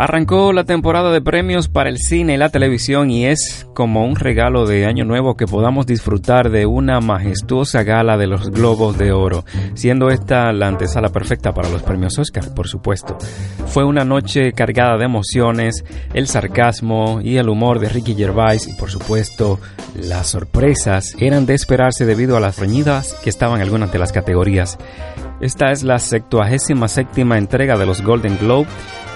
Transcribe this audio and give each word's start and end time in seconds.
Arrancó 0.00 0.52
la 0.52 0.62
temporada 0.62 1.10
de 1.10 1.20
premios 1.20 1.66
para 1.66 1.90
el 1.90 1.98
cine 1.98 2.34
y 2.34 2.36
la 2.36 2.50
televisión 2.50 3.10
y 3.10 3.26
es 3.26 3.66
como 3.74 4.04
un 4.04 4.14
regalo 4.14 4.64
de 4.64 4.86
Año 4.86 5.04
Nuevo 5.04 5.36
que 5.36 5.48
podamos 5.48 5.86
disfrutar 5.86 6.50
de 6.50 6.66
una 6.66 7.00
majestuosa 7.00 7.82
gala 7.82 8.16
de 8.16 8.28
los 8.28 8.48
Globos 8.52 8.96
de 8.96 9.10
Oro, 9.10 9.44
siendo 9.74 10.10
esta 10.10 10.52
la 10.52 10.68
antesala 10.68 11.08
perfecta 11.08 11.52
para 11.52 11.68
los 11.68 11.82
premios 11.82 12.16
Oscar, 12.16 12.54
por 12.54 12.68
supuesto. 12.68 13.18
Fue 13.66 13.82
una 13.82 14.04
noche 14.04 14.52
cargada 14.52 14.98
de 14.98 15.04
emociones, 15.06 15.84
el 16.14 16.28
sarcasmo 16.28 17.18
y 17.20 17.38
el 17.38 17.48
humor 17.48 17.80
de 17.80 17.88
Ricky 17.88 18.14
Gervais 18.14 18.68
y 18.68 18.74
por 18.74 18.92
supuesto 18.92 19.58
las 19.96 20.28
sorpresas 20.28 21.16
eran 21.18 21.44
de 21.44 21.54
esperarse 21.54 22.06
debido 22.06 22.36
a 22.36 22.40
las 22.40 22.60
reñidas 22.60 23.14
que 23.24 23.30
estaban 23.30 23.60
algunas 23.60 23.90
de 23.90 23.98
las 23.98 24.12
categorías. 24.12 24.78
Esta 25.40 25.72
es 25.72 25.82
la 25.82 25.98
77 25.98 27.20
entrega 27.20 27.76
de 27.76 27.86
los 27.86 28.02
Golden 28.02 28.38
Globe 28.38 28.68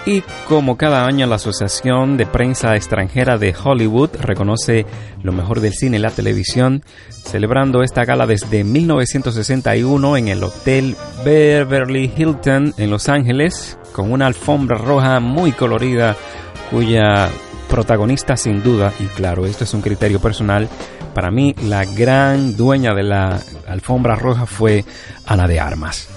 y 0.04 0.22
como 0.48 0.76
cada 0.76 1.06
año 1.06 1.26
la 1.26 1.36
Asociación 1.36 2.16
de 2.16 2.26
Prensa 2.26 2.74
Extranjera 2.74 3.38
de 3.38 3.54
Hollywood 3.54 4.10
reconoce 4.20 4.84
lo 5.22 5.32
mejor 5.32 5.60
del 5.60 5.74
cine 5.74 5.98
y 5.98 6.00
la 6.00 6.10
televisión, 6.10 6.82
celebrando 7.10 7.82
esta 7.82 8.04
gala 8.04 8.26
desde 8.26 8.64
1961 8.64 10.16
en 10.16 10.28
el 10.28 10.42
Hotel 10.42 10.96
Beverly 11.24 12.12
Hilton 12.16 12.74
en 12.78 12.90
Los 12.90 13.08
Ángeles, 13.08 13.78
con 13.92 14.10
una 14.10 14.26
alfombra 14.26 14.78
roja 14.78 15.20
muy 15.20 15.52
colorida 15.52 16.16
cuya 16.70 17.28
protagonista 17.68 18.36
sin 18.36 18.62
duda, 18.62 18.92
y 18.98 19.04
claro, 19.04 19.46
esto 19.46 19.64
es 19.64 19.72
un 19.72 19.82
criterio 19.82 20.20
personal, 20.20 20.68
para 21.14 21.30
mí 21.30 21.54
la 21.62 21.84
gran 21.84 22.56
dueña 22.56 22.92
de 22.94 23.02
la 23.02 23.40
alfombra 23.68 24.16
roja 24.16 24.46
fue 24.46 24.84
Ana 25.26 25.46
de 25.46 25.60
Armas. 25.60 26.08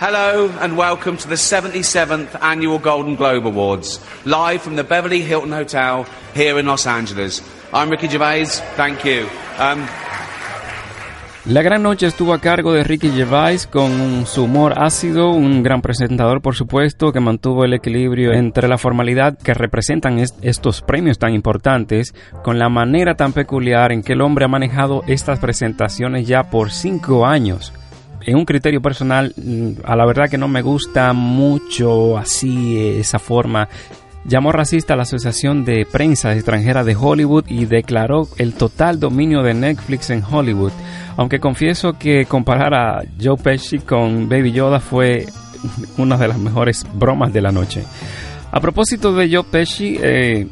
Hello 0.00 0.50
and 0.60 0.76
welcome 0.76 1.16
to 1.16 1.28
the 1.28 1.36
77th 1.36 2.42
Annual 2.42 2.80
Golden 2.80 3.14
Globe 3.14 3.46
Awards, 3.46 4.00
live 4.24 4.60
from 4.60 4.74
the 4.74 4.82
Beverly 4.82 5.22
Hilton 5.22 5.52
Hotel 5.52 6.04
here 6.34 6.58
in 6.58 6.66
Los 6.66 6.84
Angeles. 6.84 7.40
I'm 7.72 7.90
Ricky 7.90 8.08
Gervais, 8.08 8.60
thank 8.74 9.04
you. 9.04 9.28
Um, 9.56 9.86
la 11.46 11.62
gran 11.62 11.84
noche 11.84 12.08
estuvo 12.08 12.34
a 12.34 12.40
cargo 12.40 12.72
de 12.72 12.82
Ricky 12.82 13.10
Gervais 13.10 13.68
con 13.68 14.26
su 14.26 14.44
humor 14.44 14.74
ácido, 14.78 15.30
un 15.30 15.62
gran 15.62 15.80
presentador 15.80 16.42
por 16.42 16.56
supuesto 16.56 17.12
que 17.12 17.20
mantuvo 17.20 17.64
el 17.64 17.72
equilibrio 17.72 18.32
entre 18.32 18.66
la 18.66 18.78
formalidad 18.78 19.38
que 19.38 19.54
representan 19.54 20.18
estos 20.18 20.82
premios 20.82 21.20
tan 21.20 21.34
importantes 21.34 22.16
con 22.42 22.58
la 22.58 22.68
manera 22.68 23.14
tan 23.14 23.32
peculiar 23.32 23.92
en 23.92 24.02
que 24.02 24.14
el 24.14 24.22
hombre 24.22 24.46
ha 24.46 24.48
manejado 24.48 25.04
estas 25.06 25.38
presentaciones 25.38 26.26
ya 26.26 26.50
por 26.50 26.72
cinco 26.72 27.26
años 27.26 27.72
en 28.26 28.36
un 28.36 28.44
criterio 28.44 28.80
personal, 28.80 29.34
mm, 29.36 29.84
a 29.84 29.96
la 29.96 30.06
verdad 30.06 30.28
que 30.30 30.38
no 30.38 30.48
me 30.48 30.62
gusta 30.62 31.12
mucho 31.12 32.16
así 32.18 32.78
esa 32.78 33.18
forma. 33.18 33.68
Llamó 34.26 34.52
racista 34.52 34.94
a 34.94 34.96
la 34.96 35.02
Asociación 35.02 35.66
de 35.66 35.86
Prensa 35.90 36.32
Extranjera 36.32 36.82
de 36.82 36.96
Hollywood 36.96 37.44
y 37.48 37.66
declaró 37.66 38.26
el 38.38 38.54
total 38.54 38.98
dominio 38.98 39.42
de 39.42 39.52
Netflix 39.52 40.08
en 40.08 40.24
Hollywood. 40.24 40.72
Aunque 41.16 41.40
confieso 41.40 41.98
que 41.98 42.24
comparar 42.24 42.74
a 42.74 43.02
Joe 43.22 43.36
Pesci 43.36 43.80
con 43.80 44.28
Baby 44.28 44.52
Yoda 44.52 44.80
fue 44.80 45.26
una 45.98 46.16
de 46.16 46.28
las 46.28 46.38
mejores 46.38 46.86
bromas 46.94 47.34
de 47.34 47.42
la 47.42 47.52
noche. 47.52 47.84
A 48.50 48.60
propósito 48.60 49.12
de 49.12 49.28
Joe 49.30 49.44
Pesci, 49.44 49.98
eh, 50.00 50.46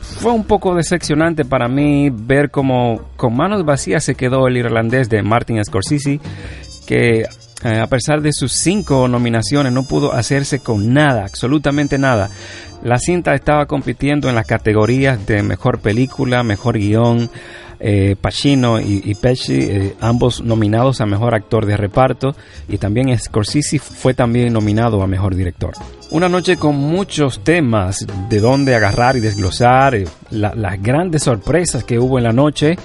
fue 0.00 0.32
un 0.32 0.44
poco 0.44 0.74
decepcionante 0.74 1.44
para 1.44 1.68
mí 1.68 2.10
ver 2.10 2.50
cómo 2.50 3.02
con 3.16 3.36
manos 3.36 3.64
vacías 3.64 4.02
se 4.02 4.16
quedó 4.16 4.48
el 4.48 4.56
irlandés 4.56 5.08
de 5.08 5.22
Martin 5.22 5.64
Scorsese 5.64 6.20
que 6.88 7.26
eh, 7.64 7.80
a 7.80 7.86
pesar 7.86 8.22
de 8.22 8.32
sus 8.32 8.52
cinco 8.52 9.08
nominaciones 9.08 9.74
no 9.74 9.82
pudo 9.82 10.14
hacerse 10.14 10.60
con 10.60 10.94
nada, 10.94 11.24
absolutamente 11.24 11.98
nada. 11.98 12.30
La 12.82 12.98
cinta 12.98 13.34
estaba 13.34 13.66
compitiendo 13.66 14.30
en 14.30 14.34
las 14.34 14.46
categorías 14.46 15.26
de 15.26 15.42
mejor 15.42 15.80
película, 15.80 16.42
mejor 16.42 16.78
guion, 16.78 17.30
eh, 17.80 18.16
Pacino 18.20 18.80
y, 18.80 19.14
Pesci, 19.14 19.54
eh, 19.54 19.94
ambos 20.00 20.42
nominados 20.42 21.00
a 21.00 21.06
mejor 21.06 21.34
actor 21.34 21.64
de 21.64 21.76
reparto, 21.76 22.34
y 22.68 22.78
también 22.78 23.16
Scorsese 23.16 23.78
fue 23.78 24.14
también 24.14 24.52
nominado 24.52 25.02
a 25.02 25.06
mejor 25.06 25.36
director. 25.36 25.74
Una 26.10 26.28
noche 26.28 26.56
con 26.56 26.74
muchos 26.74 27.44
temas 27.44 28.06
de 28.28 28.40
dónde 28.40 28.74
agarrar 28.74 29.16
y 29.16 29.20
desglosar, 29.20 29.94
eh, 29.94 30.06
las 30.30 30.82
grandes 30.82 31.22
sorpresas 31.22 31.84
que 31.84 31.98
hubo 31.98 32.18
en 32.18 32.24
la 32.24 32.32
noche, 32.32 32.76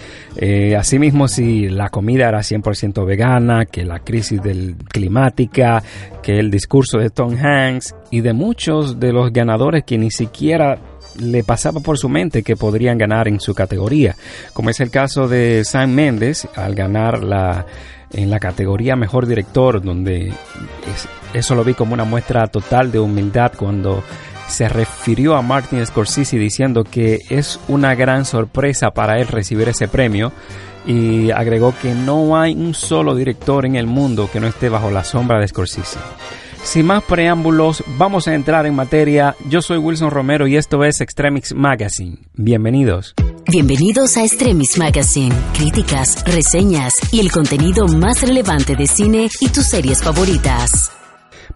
asimismo 0.78 1.28
si 1.28 1.70
la 1.70 1.90
comida 1.90 2.30
era 2.30 2.44
100% 2.44 3.06
vegana, 3.06 3.66
que 3.66 3.86
la 3.86 4.00
crisis 4.00 4.42
del 4.42 4.76
climática, 4.90 5.82
que 6.22 6.40
el 6.40 6.52
discurso 6.52 7.00
de 7.00 7.10
Tom 7.10 7.36
Hanks 7.36 7.96
y 8.12 8.22
de 8.22 8.34
muchos 8.34 9.00
de 9.00 9.12
los 9.12 9.32
ganadores 9.34 9.84
que 9.84 9.98
ni 9.98 10.12
siquiera 10.12 10.78
le 11.18 11.44
pasaba 11.44 11.80
por 11.80 11.98
su 11.98 12.10
mente 12.10 12.44
que 12.44 12.56
podrían 12.56 12.98
ganar 12.98 13.28
en 13.28 13.40
su 13.40 13.54
categoría, 13.54 14.16
como 14.54 14.70
es 14.70 14.80
el 14.80 14.90
caso 14.90 15.28
de 15.28 15.64
Sam 15.66 15.92
Mendes 15.92 16.48
al 16.56 16.76
ganar 16.76 17.24
la 17.24 17.66
en 18.14 18.30
la 18.30 18.40
categoría 18.40 18.96
mejor 18.96 19.26
director, 19.26 19.82
donde 19.82 20.32
eso 21.34 21.56
lo 21.56 21.64
vi 21.64 21.74
como 21.74 21.94
una 21.94 22.04
muestra 22.04 22.48
total 22.48 22.92
de 22.92 23.00
humildad 23.00 23.54
cuando 23.58 24.04
se 24.48 24.70
refirió 24.70 25.36
a 25.36 25.42
Martin 25.42 25.84
Scorsese 25.86 26.38
diciendo 26.38 26.84
que 26.84 27.20
es 27.30 27.60
una 27.68 27.96
gran 27.96 28.26
sorpresa 28.26 28.92
para 28.92 29.18
él 29.20 29.28
recibir 29.28 29.70
ese 29.70 29.88
premio 29.88 30.32
y 30.86 31.32
agregó 31.32 31.74
que 31.82 31.94
no 31.94 32.38
hay 32.38 32.54
un 32.54 32.74
solo 32.74 33.16
director 33.16 33.66
en 33.66 33.76
el 33.76 33.88
mundo 33.88 34.30
que 34.32 34.40
no 34.40 34.48
esté 34.48 34.70
bajo 34.70 34.92
la 34.92 35.04
sombra 35.04 35.40
de 35.40 35.48
Scorsese. 35.48 35.98
Sin 36.64 36.88
más 36.88 37.04
preámbulos, 37.04 37.84
vamos 37.98 38.28
a 38.28 38.34
entrar 38.34 38.66
en 38.66 38.74
materia. 38.74 39.36
Yo 39.48 39.62
soy 39.62 39.78
Wilson 39.78 40.10
Romero 40.10 40.48
y 40.48 40.56
esto 40.56 40.84
es 40.84 41.02
Extremix 41.02 41.54
Magazine. 41.54 42.18
Bienvenidos. 42.34 43.14
Bienvenidos 43.46 44.18
a 44.18 44.24
Extremix 44.24 44.78
Magazine. 44.78 45.36
Críticas, 45.54 46.24
reseñas 46.26 46.94
y 47.14 47.20
el 47.20 47.32
contenido 47.32 47.86
más 47.88 48.22
relevante 48.22 48.76
de 48.76 48.88
cine 48.88 49.30
y 49.42 49.50
tus 49.50 49.66
series 49.66 50.02
favoritas. 50.02 50.92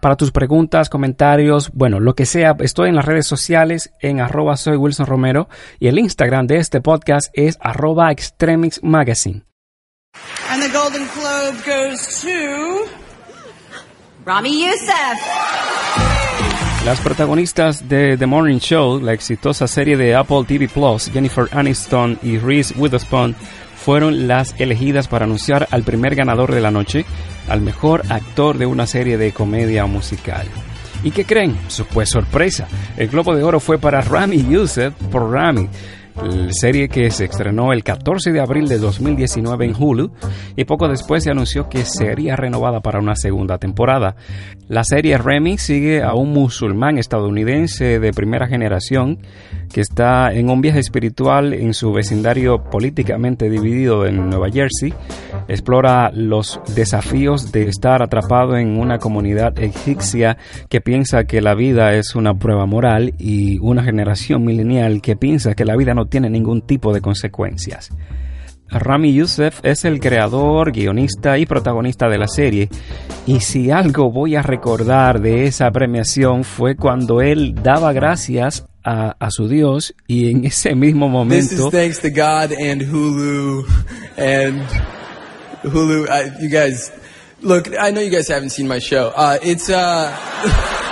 Para 0.00 0.14
tus 0.14 0.30
preguntas, 0.30 0.88
comentarios, 0.90 1.70
bueno, 1.72 1.98
lo 1.98 2.14
que 2.14 2.26
sea, 2.26 2.54
estoy 2.60 2.90
en 2.90 2.94
las 2.94 3.06
redes 3.06 3.26
sociales 3.26 3.90
en 4.00 4.20
arroba 4.20 4.56
soy 4.56 4.76
Wilson 4.76 5.06
Romero 5.06 5.48
y 5.80 5.88
el 5.88 5.98
Instagram 5.98 6.46
de 6.46 6.58
este 6.58 6.80
podcast 6.80 7.30
es 7.32 7.58
arroba 7.60 8.12
Extremix 8.12 8.80
Magazine. 8.84 9.42
And 10.50 10.62
the 10.62 10.68
Golden 10.68 11.08
Globe 11.16 11.56
goes 11.66 12.20
to... 12.20 13.07
Rami 14.28 14.62
Youssef. 14.62 15.18
Las 16.84 17.00
protagonistas 17.00 17.88
de 17.88 18.18
The 18.18 18.26
Morning 18.26 18.58
Show, 18.58 19.00
la 19.00 19.14
exitosa 19.14 19.66
serie 19.66 19.96
de 19.96 20.14
Apple 20.14 20.44
TV 20.46 20.68
Plus, 20.68 21.10
Jennifer 21.10 21.48
Aniston 21.50 22.18
y 22.22 22.36
Reese 22.36 22.74
Witherspoon, 22.76 23.34
fueron 23.74 24.28
las 24.28 24.54
elegidas 24.60 25.08
para 25.08 25.24
anunciar 25.24 25.66
al 25.70 25.82
primer 25.82 26.14
ganador 26.14 26.52
de 26.52 26.60
la 26.60 26.70
noche, 26.70 27.06
al 27.48 27.62
mejor 27.62 28.02
actor 28.10 28.58
de 28.58 28.66
una 28.66 28.86
serie 28.86 29.16
de 29.16 29.32
comedia 29.32 29.86
musical. 29.86 30.46
¿Y 31.02 31.10
qué 31.10 31.24
creen? 31.24 31.56
Pues 31.94 32.10
sorpresa, 32.10 32.68
el 32.98 33.08
Globo 33.08 33.34
de 33.34 33.42
Oro 33.42 33.60
fue 33.60 33.78
para 33.78 34.02
Rami 34.02 34.44
Youssef 34.46 34.92
por 35.10 35.30
Rami, 35.30 35.70
serie 36.50 36.88
que 36.88 37.10
se 37.10 37.24
estrenó 37.24 37.72
el 37.72 37.84
14 37.84 38.32
de 38.32 38.40
abril 38.40 38.68
de 38.68 38.78
2019 38.78 39.64
en 39.64 39.74
Hulu 39.78 40.12
y 40.56 40.64
poco 40.64 40.88
después 40.88 41.24
se 41.24 41.30
anunció 41.30 41.68
que 41.68 41.84
sería 41.84 42.36
renovada 42.36 42.80
para 42.80 43.00
una 43.00 43.16
segunda 43.16 43.58
temporada. 43.58 44.16
La 44.68 44.84
serie 44.84 45.18
Remy 45.18 45.58
sigue 45.58 46.02
a 46.02 46.14
un 46.14 46.32
musulmán 46.32 46.98
estadounidense 46.98 47.98
de 48.00 48.12
primera 48.12 48.46
generación 48.46 49.18
que 49.68 49.80
está 49.80 50.32
en 50.32 50.50
un 50.50 50.60
viaje 50.60 50.80
espiritual 50.80 51.52
en 51.52 51.74
su 51.74 51.92
vecindario 51.92 52.64
políticamente 52.70 53.48
dividido 53.50 54.06
en 54.06 54.28
Nueva 54.28 54.50
Jersey. 54.50 54.94
Explora 55.48 56.10
los 56.12 56.60
desafíos 56.74 57.52
de 57.52 57.68
estar 57.68 58.02
atrapado 58.02 58.56
en 58.56 58.78
una 58.78 58.98
comunidad 58.98 59.58
egipcia 59.58 60.36
que 60.68 60.80
piensa 60.80 61.24
que 61.24 61.40
la 61.40 61.54
vida 61.54 61.94
es 61.94 62.14
una 62.14 62.34
prueba 62.34 62.66
moral 62.66 63.14
y 63.18 63.58
una 63.58 63.82
generación 63.82 64.44
milenial 64.44 65.00
que 65.02 65.16
piensa 65.16 65.54
que 65.54 65.64
la 65.64 65.76
vida 65.76 65.94
no 65.94 66.06
tiene 66.06 66.30
ningún 66.30 66.62
tipo 66.62 66.92
de 66.92 67.00
consecuencias. 67.00 67.90
Rami 68.70 69.14
Youssef 69.14 69.60
es 69.62 69.84
el 69.86 69.98
creador, 69.98 70.72
guionista 70.72 71.38
y 71.38 71.46
protagonista 71.46 72.08
de 72.08 72.18
la 72.18 72.28
serie, 72.28 72.68
y 73.26 73.40
si 73.40 73.70
algo 73.70 74.10
voy 74.10 74.36
a 74.36 74.42
recordar 74.42 75.20
de 75.20 75.46
esa 75.46 75.70
premiación 75.70 76.44
fue 76.44 76.76
cuando 76.76 77.22
él 77.22 77.54
daba 77.54 77.92
gracias 77.92 78.67
a, 78.84 79.16
a 79.18 79.30
su 79.30 79.48
Dios 79.48 79.94
y 80.06 80.30
en 80.30 80.44
ese 80.46 80.74
mismo 80.74 81.08
momento. 81.08 81.48
This 81.48 81.52
is 81.52 81.70
thanks 81.70 82.00
to 82.00 82.10
God 82.10 82.52
and 82.52 82.82
Hulu 82.82 83.64
and 84.16 84.62
Hulu. 85.62 86.40
you 86.40 86.48
guys, 86.48 86.92
look, 87.40 87.68
I 87.68 87.90
know 87.90 88.00
you 88.00 88.10
guys 88.10 88.28
haven't 88.28 88.50
seen 88.50 88.68
my 88.68 88.80
show. 88.80 89.12
Uh, 89.14 89.38
it's 89.42 89.68
uh. 89.68 90.14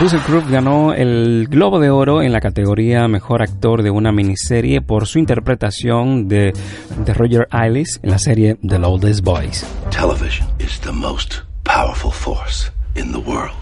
Russell 0.00 0.20
Crowe 0.20 0.48
ganó 0.48 0.94
el 0.94 1.46
Globo 1.50 1.78
de 1.78 1.90
Oro 1.90 2.22
en 2.22 2.32
la 2.32 2.40
categoría 2.40 3.06
Mejor 3.06 3.42
Actor 3.42 3.82
de 3.82 3.90
una 3.90 4.12
miniserie 4.12 4.80
por 4.80 5.06
su 5.06 5.18
interpretación 5.18 6.26
de, 6.26 6.54
de 7.04 7.12
Roger 7.12 7.46
Ailes 7.50 8.00
en 8.02 8.10
la 8.10 8.18
serie 8.18 8.56
The 8.66 8.76
Oldest 8.76 9.22
Boys. 9.22 9.62
Television 9.90 10.48
is 10.58 10.80
the 10.80 10.92
most 10.92 11.42
powerful 11.64 12.10
force 12.10 12.70
in 12.94 13.12
the 13.12 13.18
world. 13.18 13.52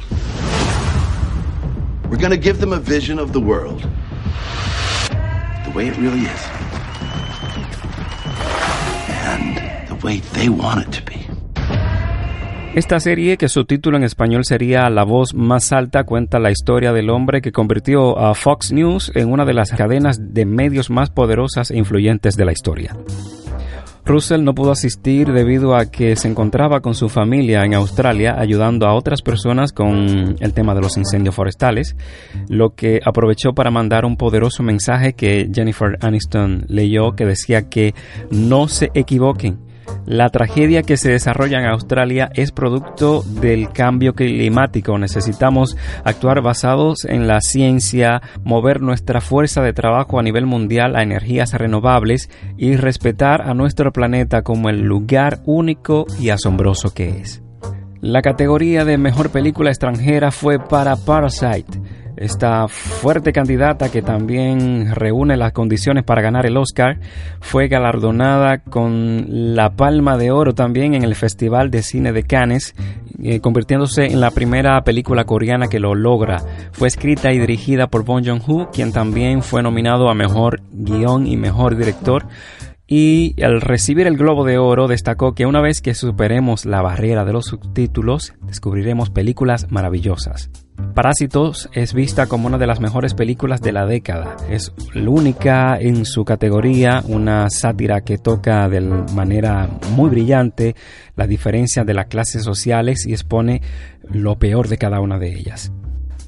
We're 2.10 2.16
going 2.16 2.30
to 2.30 2.38
give 2.38 2.58
them 2.58 2.72
a 2.72 2.80
vision 2.80 3.18
of 3.18 3.32
the 3.32 3.40
world 3.40 3.82
the 5.64 5.70
way 5.74 5.88
it 5.88 5.96
really 5.98 6.22
is. 6.22 6.42
And 9.24 9.56
the 9.88 9.98
way 10.02 10.20
they 10.32 10.48
want 10.48 10.86
it 10.86 10.92
to 10.92 11.02
be. 11.04 11.18
Esta 12.74 13.00
serie, 13.00 13.36
que 13.36 13.48
su 13.48 13.64
título 13.64 13.96
en 13.96 14.04
español 14.04 14.44
sería 14.44 14.88
La 14.88 15.04
voz 15.04 15.34
más 15.34 15.72
alta, 15.72 16.04
cuenta 16.04 16.38
la 16.38 16.50
historia 16.50 16.92
del 16.92 17.10
hombre 17.10 17.42
que 17.42 17.52
convirtió 17.52 18.18
a 18.18 18.34
Fox 18.34 18.72
News 18.72 19.12
en 19.14 19.30
una 19.30 19.44
de 19.44 19.52
las 19.52 19.72
cadenas 19.72 20.32
de 20.32 20.46
medios 20.46 20.88
más 20.88 21.10
poderosas 21.10 21.70
e 21.70 21.76
influyentes 21.76 22.36
de 22.36 22.44
la 22.44 22.52
historia. 22.52 22.96
Russell 24.08 24.42
no 24.42 24.54
pudo 24.54 24.72
asistir 24.72 25.32
debido 25.32 25.76
a 25.76 25.84
que 25.86 26.16
se 26.16 26.28
encontraba 26.28 26.80
con 26.80 26.94
su 26.94 27.10
familia 27.10 27.62
en 27.64 27.74
Australia 27.74 28.36
ayudando 28.38 28.86
a 28.86 28.94
otras 28.94 29.20
personas 29.20 29.72
con 29.72 30.36
el 30.40 30.54
tema 30.54 30.74
de 30.74 30.80
los 30.80 30.96
incendios 30.96 31.34
forestales, 31.34 31.94
lo 32.48 32.70
que 32.70 33.00
aprovechó 33.04 33.52
para 33.52 33.70
mandar 33.70 34.06
un 34.06 34.16
poderoso 34.16 34.62
mensaje 34.62 35.12
que 35.12 35.50
Jennifer 35.54 35.98
Aniston 36.00 36.64
leyó 36.68 37.12
que 37.12 37.26
decía 37.26 37.68
que 37.68 37.94
no 38.30 38.66
se 38.68 38.90
equivoquen, 38.94 39.58
la 40.06 40.30
tragedia 40.30 40.82
que 40.82 40.96
se 40.96 41.10
desarrolla 41.10 41.58
en 41.58 41.66
Australia 41.66 42.30
es 42.34 42.50
producto 42.50 43.22
del 43.22 43.70
cambio 43.70 44.14
climático. 44.14 44.96
Necesitamos 44.96 45.76
actuar 46.04 46.40
basados 46.40 47.04
en 47.04 47.26
la 47.26 47.40
ciencia, 47.40 48.22
mover 48.42 48.80
nuestra 48.80 49.20
fuerza 49.20 49.62
de 49.62 49.72
trabajo 49.72 50.18
a 50.18 50.22
nivel 50.22 50.46
mundial 50.46 50.96
a 50.96 51.02
energías 51.02 51.52
renovables 51.52 52.30
y 52.56 52.76
respetar 52.76 53.42
a 53.42 53.54
nuestro 53.54 53.92
planeta 53.92 54.42
como 54.42 54.70
el 54.70 54.80
lugar 54.80 55.40
único 55.44 56.06
y 56.18 56.30
asombroso 56.30 56.94
que 56.94 57.20
es. 57.20 57.42
La 58.00 58.22
categoría 58.22 58.84
de 58.84 58.96
mejor 58.96 59.30
película 59.30 59.70
extranjera 59.70 60.30
fue 60.30 60.58
para 60.60 60.96
Parasite 60.96 61.97
esta 62.18 62.68
fuerte 62.68 63.32
candidata 63.32 63.90
que 63.90 64.02
también 64.02 64.94
reúne 64.94 65.36
las 65.36 65.52
condiciones 65.52 66.04
para 66.04 66.22
ganar 66.22 66.46
el 66.46 66.56
Oscar, 66.56 66.98
fue 67.40 67.68
galardonada 67.68 68.58
con 68.58 69.54
la 69.54 69.70
Palma 69.70 70.16
de 70.16 70.30
Oro 70.30 70.54
también 70.54 70.94
en 70.94 71.04
el 71.04 71.14
Festival 71.14 71.70
de 71.70 71.82
Cine 71.82 72.12
de 72.12 72.24
Cannes, 72.24 72.74
eh, 73.22 73.40
convirtiéndose 73.40 74.06
en 74.06 74.20
la 74.20 74.30
primera 74.30 74.82
película 74.82 75.24
coreana 75.24 75.68
que 75.68 75.80
lo 75.80 75.94
logra. 75.94 76.42
Fue 76.72 76.88
escrita 76.88 77.32
y 77.32 77.38
dirigida 77.38 77.86
por 77.86 78.04
Bong 78.04 78.26
Joon-ho, 78.26 78.70
quien 78.70 78.92
también 78.92 79.42
fue 79.42 79.62
nominado 79.62 80.08
a 80.08 80.14
Mejor 80.14 80.60
Guión 80.72 81.26
y 81.26 81.36
Mejor 81.36 81.76
Director 81.76 82.26
y 82.90 83.40
al 83.42 83.60
recibir 83.60 84.06
el 84.06 84.16
Globo 84.16 84.44
de 84.44 84.56
Oro 84.56 84.88
destacó 84.88 85.34
que 85.34 85.44
una 85.44 85.60
vez 85.60 85.82
que 85.82 85.94
superemos 85.94 86.64
la 86.64 86.80
barrera 86.80 87.26
de 87.26 87.34
los 87.34 87.44
subtítulos, 87.44 88.32
descubriremos 88.40 89.10
películas 89.10 89.70
maravillosas. 89.70 90.50
Parásitos 90.94 91.68
es 91.72 91.94
vista 91.94 92.26
como 92.26 92.46
una 92.48 92.58
de 92.58 92.66
las 92.66 92.80
mejores 92.80 93.14
películas 93.14 93.60
de 93.60 93.72
la 93.72 93.86
década. 93.86 94.36
Es 94.48 94.72
la 94.94 95.10
única 95.10 95.78
en 95.78 96.04
su 96.04 96.24
categoría, 96.24 97.02
una 97.06 97.48
sátira 97.50 98.00
que 98.00 98.18
toca 98.18 98.68
de 98.68 98.80
manera 98.80 99.68
muy 99.94 100.10
brillante 100.10 100.74
la 101.16 101.26
diferencia 101.26 101.84
de 101.84 101.94
las 101.94 102.06
clases 102.06 102.42
sociales 102.42 103.06
y 103.06 103.12
expone 103.12 103.62
lo 104.10 104.38
peor 104.38 104.68
de 104.68 104.78
cada 104.78 105.00
una 105.00 105.18
de 105.18 105.34
ellas. 105.34 105.72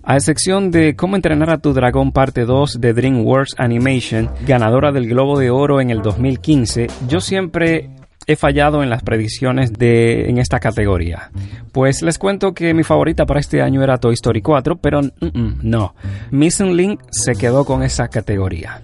A 0.02 0.16
excepción 0.16 0.70
de 0.70 0.96
Cómo 0.96 1.16
entrenar 1.16 1.50
a 1.50 1.58
tu 1.58 1.72
dragón 1.72 2.10
parte 2.10 2.44
2 2.44 2.80
de 2.80 2.92
DreamWorks 2.92 3.54
Animation, 3.58 4.30
ganadora 4.46 4.92
del 4.92 5.08
Globo 5.08 5.38
de 5.38 5.50
Oro 5.50 5.80
en 5.80 5.90
el 5.90 6.00
2015, 6.00 6.86
yo 7.06 7.20
siempre 7.20 7.90
he 8.26 8.36
fallado 8.36 8.82
en 8.82 8.90
las 8.90 9.02
predicciones 9.02 9.72
de 9.72 10.28
en 10.28 10.38
esta 10.38 10.60
categoría. 10.60 11.30
Pues 11.72 12.02
les 12.02 12.18
cuento 12.18 12.52
que 12.52 12.74
mi 12.74 12.82
favorita 12.82 13.26
para 13.26 13.40
este 13.40 13.62
año 13.62 13.82
era 13.82 13.98
Toy 13.98 14.14
Story 14.14 14.42
4, 14.42 14.76
pero 14.76 15.00
no. 15.62 15.94
Missing 16.30 16.76
Link 16.76 17.00
se 17.10 17.34
quedó 17.34 17.64
con 17.64 17.82
esa 17.82 18.08
categoría. 18.08 18.82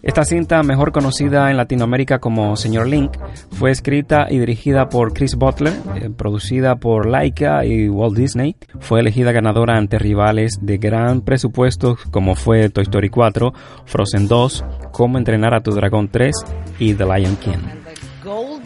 Esta 0.00 0.24
cinta, 0.24 0.62
mejor 0.62 0.92
conocida 0.92 1.50
en 1.50 1.56
Latinoamérica 1.56 2.20
como 2.20 2.56
Señor 2.56 2.86
Link, 2.86 3.10
fue 3.50 3.72
escrita 3.72 4.28
y 4.30 4.38
dirigida 4.38 4.88
por 4.88 5.12
Chris 5.12 5.34
Butler, 5.34 5.74
eh, 5.96 6.08
producida 6.16 6.76
por 6.76 7.06
Laika 7.06 7.64
y 7.66 7.88
Walt 7.88 8.16
Disney. 8.16 8.54
Fue 8.78 9.00
elegida 9.00 9.32
ganadora 9.32 9.76
ante 9.76 9.98
rivales 9.98 10.60
de 10.62 10.78
gran 10.78 11.22
presupuesto 11.22 11.98
como 12.12 12.36
fue 12.36 12.70
Toy 12.70 12.84
Story 12.84 13.10
4, 13.10 13.52
Frozen 13.86 14.28
2, 14.28 14.64
Cómo 14.92 15.18
entrenar 15.18 15.52
a 15.52 15.60
tu 15.60 15.72
dragón 15.72 16.08
3 16.08 16.32
y 16.78 16.94
The 16.94 17.04
Lion 17.04 17.36
King. 17.36 17.87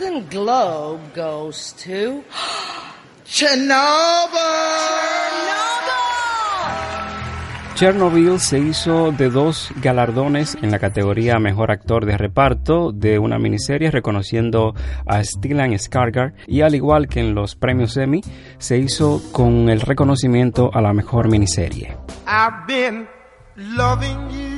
Golden 0.02 0.28
Globe 0.28 1.00
goes 1.14 1.74
to 1.84 2.24
Chernobyl. 3.24 3.78
Chernobyl 7.74 8.40
se 8.40 8.58
hizo 8.58 9.12
de 9.12 9.30
dos 9.30 9.70
galardones 9.80 10.56
en 10.60 10.70
la 10.70 10.78
categoría 10.78 11.38
Mejor 11.38 11.70
Actor 11.70 12.04
de 12.04 12.18
Reparto 12.18 12.92
de 12.92 13.18
una 13.18 13.38
miniserie 13.38 13.90
reconociendo 13.90 14.74
a 15.06 15.22
Stellan 15.22 15.72
Skarsgård 15.72 16.34
y 16.46 16.62
al 16.62 16.74
igual 16.74 17.08
que 17.08 17.20
en 17.20 17.34
los 17.34 17.54
premios 17.54 17.96
Emmy 17.96 18.22
se 18.58 18.78
hizo 18.78 19.22
con 19.32 19.68
el 19.68 19.80
reconocimiento 19.80 20.70
a 20.74 20.80
la 20.80 20.92
mejor 20.92 21.28
miniserie. 21.28 21.96
I've 22.26 22.66
been 22.66 23.08
loving 23.56 24.28
you. 24.30 24.51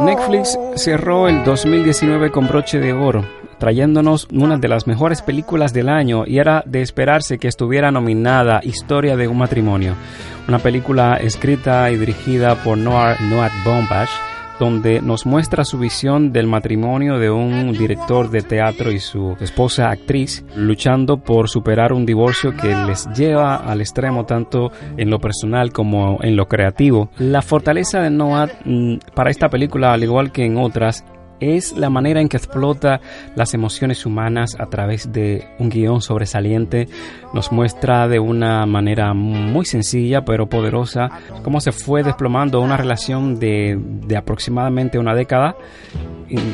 Netflix 0.00 0.58
cerró 0.76 1.28
el 1.28 1.42
2019 1.44 2.30
con 2.30 2.46
broche 2.46 2.78
de 2.78 2.92
oro, 2.92 3.24
trayéndonos 3.58 4.28
una 4.32 4.56
de 4.56 4.68
las 4.68 4.86
mejores 4.86 5.22
películas 5.22 5.72
del 5.72 5.88
año 5.88 6.24
y 6.26 6.38
era 6.38 6.62
de 6.66 6.82
esperarse 6.82 7.38
que 7.38 7.48
estuviera 7.48 7.90
nominada 7.90 8.60
Historia 8.62 9.16
de 9.16 9.26
un 9.26 9.38
matrimonio, 9.38 9.94
una 10.46 10.60
película 10.60 11.16
escrita 11.16 11.90
y 11.90 11.96
dirigida 11.96 12.54
por 12.62 12.78
Noah, 12.78 13.16
Noah 13.28 13.50
Baumbach 13.64 14.10
donde 14.62 15.02
nos 15.02 15.26
muestra 15.26 15.64
su 15.64 15.76
visión 15.76 16.32
del 16.32 16.46
matrimonio 16.46 17.18
de 17.18 17.30
un 17.30 17.72
director 17.72 18.30
de 18.30 18.42
teatro 18.42 18.92
y 18.92 19.00
su 19.00 19.36
esposa 19.40 19.90
actriz 19.90 20.44
luchando 20.54 21.16
por 21.16 21.48
superar 21.48 21.92
un 21.92 22.06
divorcio 22.06 22.56
que 22.56 22.72
les 22.86 23.08
lleva 23.08 23.56
al 23.56 23.80
extremo 23.80 24.24
tanto 24.24 24.70
en 24.96 25.10
lo 25.10 25.18
personal 25.18 25.72
como 25.72 26.18
en 26.22 26.36
lo 26.36 26.46
creativo. 26.46 27.10
La 27.18 27.42
fortaleza 27.42 28.02
de 28.02 28.10
Noah 28.10 28.50
mm, 28.64 28.98
para 29.16 29.32
esta 29.32 29.48
película, 29.48 29.92
al 29.92 30.04
igual 30.04 30.30
que 30.30 30.44
en 30.44 30.56
otras, 30.56 31.04
es 31.42 31.72
la 31.72 31.90
manera 31.90 32.20
en 32.20 32.28
que 32.28 32.36
explota 32.36 33.00
las 33.34 33.54
emociones 33.54 34.06
humanas 34.06 34.56
a 34.58 34.66
través 34.66 35.12
de 35.12 35.46
un 35.58 35.68
guion 35.68 36.00
sobresaliente. 36.00 36.88
Nos 37.34 37.52
muestra 37.52 38.08
de 38.08 38.18
una 38.18 38.64
manera 38.66 39.14
muy 39.14 39.64
sencilla 39.64 40.24
pero 40.24 40.48
poderosa 40.48 41.10
cómo 41.42 41.60
se 41.60 41.72
fue 41.72 42.02
desplomando 42.02 42.60
una 42.60 42.76
relación 42.76 43.38
de, 43.38 43.78
de 43.78 44.16
aproximadamente 44.16 44.98
una 44.98 45.14
década 45.14 45.56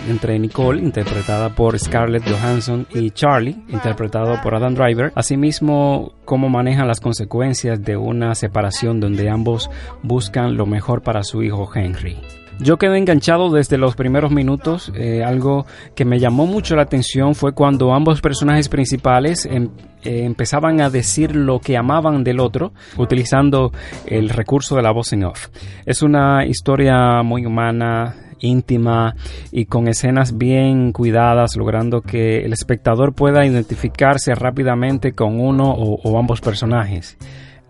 entre 0.09 0.39
Nicole, 0.39 0.83
interpretada 0.83 1.55
por 1.55 1.79
Scarlett 1.79 2.29
Johansson, 2.29 2.87
y 2.95 3.11
Charlie, 3.11 3.57
interpretado 3.69 4.41
por 4.43 4.55
Adam 4.55 4.75
Driver. 4.75 5.13
Asimismo, 5.15 6.15
cómo 6.25 6.49
manejan 6.49 6.89
las 6.89 7.01
consecuencias 7.01 7.83
de 7.83 7.97
una 7.97 8.35
separación 8.35 9.01
donde 9.01 9.29
ambos 9.29 9.71
buscan 10.03 10.57
lo 10.57 10.67
mejor 10.67 11.03
para 11.03 11.23
su 11.23 11.43
hijo 11.43 11.69
Henry. 11.73 12.17
Yo 12.61 12.77
quedé 12.77 12.99
enganchado 12.99 13.51
desde 13.51 13.79
los 13.79 13.95
primeros 13.95 14.33
minutos. 14.33 14.93
Eh, 14.97 15.23
algo 15.23 15.65
que 15.95 16.05
me 16.05 16.19
llamó 16.19 16.47
mucho 16.47 16.75
la 16.75 16.83
atención 16.83 17.37
fue 17.37 17.53
cuando 17.53 17.95
ambos 17.95 18.21
personajes 18.21 18.69
principales 18.69 19.47
em, 19.47 19.69
eh, 20.03 20.25
empezaban 20.25 20.81
a 20.81 20.91
decir 20.91 21.37
lo 21.37 21.61
que 21.61 21.77
amaban 21.77 22.25
del 22.25 22.41
otro, 22.41 22.73
utilizando 22.97 23.71
el 24.07 24.29
recurso 24.29 24.75
de 24.75 24.83
la 24.83 24.91
voz 24.91 25.13
en 25.13 25.25
off. 25.25 25.49
Es 25.87 26.03
una 26.03 26.45
historia 26.47 27.23
muy 27.23 27.47
humana, 27.47 28.17
íntima 28.41 29.15
y 29.53 29.67
con 29.67 29.87
escenas 29.87 30.37
bien 30.37 30.93
cuidadas, 30.93 31.57
logrando 31.57 32.01
que 32.01 32.45
el 32.45 32.53
espectador 32.53 33.15
pueda 33.15 33.47
identificarse 33.47 34.35
rápidamente 34.35 35.13
con 35.13 35.41
uno 35.41 35.71
o 35.71 36.19
ambos 36.19 36.41
personajes. 36.41 37.17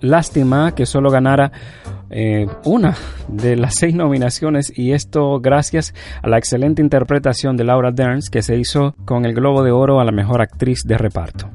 Lástima 0.01 0.75
que 0.75 0.87
solo 0.87 1.11
ganara 1.11 1.51
eh, 2.11 2.47
una 2.65 2.97
de 3.29 3.57
las 3.57 3.75
seis 3.75 3.95
nominaciones 3.95 4.73
y 4.77 4.93
esto 4.93 5.41
gracias 5.41 5.95
a 6.23 6.29
la 6.29 6.39
excelente 6.39 6.81
interpretación 6.81 7.57
de 7.57 7.65
Laura 7.65 7.91
Dern 7.91 8.21
que 8.31 8.43
se 8.43 8.57
hizo 8.57 8.95
con 9.05 9.25
el 9.25 9.35
Globo 9.35 9.63
de 9.63 9.73
Oro 9.73 10.01
a 10.01 10.05
la 10.05 10.13
mejor 10.13 10.41
actriz 10.41 10.83
de 10.85 10.99
reparto. 10.99 11.51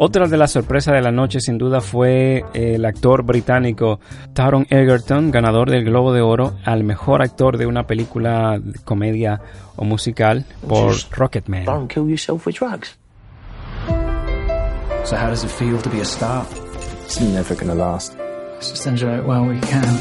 Otra 0.00 0.28
de 0.28 0.36
las 0.36 0.52
sorpresas 0.52 0.94
de 0.94 1.02
la 1.02 1.10
noche 1.10 1.40
sin 1.40 1.58
duda 1.58 1.80
fue 1.80 2.44
el 2.54 2.84
actor 2.84 3.24
británico 3.24 3.98
Taron 4.32 4.64
Egerton, 4.70 5.32
ganador 5.32 5.70
del 5.70 5.84
Globo 5.84 6.12
de 6.12 6.20
Oro 6.20 6.54
al 6.64 6.84
mejor 6.84 7.20
actor 7.20 7.58
de 7.58 7.66
una 7.66 7.88
película 7.88 8.60
de 8.62 8.78
comedia 8.84 9.40
o 9.74 9.84
musical 9.84 10.44
por 10.68 10.94
Rocketman. 11.10 11.64
Don't 11.64 11.92
kill 11.92 12.08
yourself 12.08 12.46
with 12.46 12.54
drugs. 12.54 12.96
So 15.04 15.16
how 15.16 15.30
does 15.30 15.42
it 15.42 15.50
feel 15.50 15.78
to 15.82 15.90
be 15.90 16.00
a 16.00 16.04
star? 16.04 16.44
It's 17.08 17.22
never 17.22 17.54
gonna 17.54 17.74
last. 17.74 18.18
Let's 18.56 18.68
just 18.68 18.86
enjoy 18.86 19.16
it 19.16 19.24
while 19.24 19.42
we 19.42 19.58
can. 19.60 19.98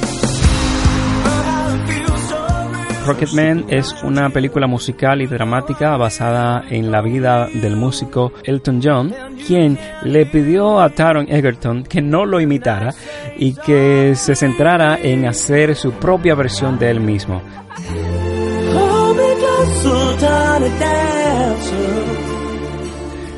Rocketman 3.05 3.67
es 3.69 3.95
una 4.03 4.29
película 4.29 4.67
musical 4.67 5.21
y 5.21 5.25
dramática 5.25 5.95
basada 5.95 6.65
en 6.69 6.91
la 6.91 6.99
vida 6.99 7.47
del 7.47 7.77
músico 7.77 8.33
Elton 8.43 8.81
John, 8.83 9.13
quien 9.47 9.79
le 10.03 10.25
pidió 10.25 10.81
a 10.81 10.89
Taron 10.89 11.31
Egerton 11.31 11.83
que 11.83 12.01
no 12.01 12.25
lo 12.25 12.41
imitara 12.41 12.93
y 13.37 13.53
que 13.53 14.13
se 14.15 14.35
centrara 14.35 14.99
en 15.01 15.27
hacer 15.27 15.77
su 15.77 15.93
propia 15.93 16.35
versión 16.35 16.77
de 16.77 16.91
él 16.91 16.99
mismo. 16.99 17.41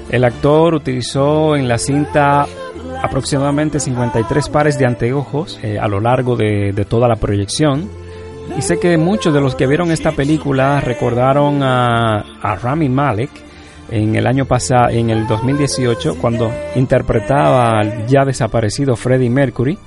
El 0.10 0.24
actor 0.24 0.74
utilizó 0.74 1.56
en 1.56 1.68
la 1.68 1.78
cinta 1.78 2.48
aproximadamente 3.02 3.80
53 3.80 4.50
pares 4.50 4.78
de 4.78 4.86
anteojos 4.86 5.60
eh, 5.64 5.80
a 5.80 5.88
lo 5.88 6.00
largo 6.00 6.36
de, 6.36 6.74
toda 6.88 7.08
la 7.08 7.16
proyección. 7.16 7.90
Y 8.58 8.62
sé 8.62 8.80
que 8.80 8.98
muchos 8.98 9.34
de 9.34 9.42
los 9.42 9.56
que 9.56 9.68
vieron 9.68 9.92
esta 9.92 10.12
película 10.12 10.82
recordaron 10.82 11.62
a, 11.62 12.26
a 12.42 12.56
Rami 12.56 12.90
Malek 12.90 13.30
en 13.92 14.16
el 14.16 14.28
año 14.28 14.46
pasado, 14.46 14.90
en 14.90 15.10
el 15.10 15.28
2018, 15.28 16.18
cuando 16.20 16.52
interpretaba 16.76 17.80
al 17.80 18.08
ya 18.08 18.26
desaparecido 18.26 18.96
Freddie 18.96 19.30
Mercury. 19.30 19.78